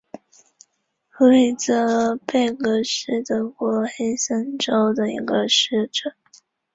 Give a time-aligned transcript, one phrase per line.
[1.11, 6.11] 弗里德贝格是德国黑森州的一个市镇。